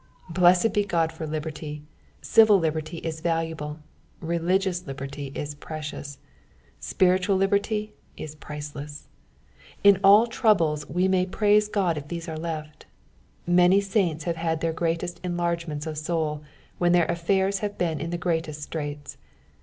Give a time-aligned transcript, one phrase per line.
[0.31, 1.83] Blessed be God for liberty;
[2.23, 3.77] civil liberty is valuable,
[4.19, 6.17] religious liberty is precious,
[6.79, 9.07] spiritual liberty is priceless.
[9.83, 12.87] In all troubles wo may praise God i( these are left.
[13.45, 16.41] Many saints have had thdr greatest enlargements of soul
[16.79, 19.17] when their affairs have been in the greatest ■tnits.